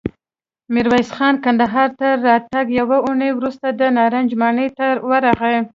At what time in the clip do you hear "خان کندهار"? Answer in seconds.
1.17-1.89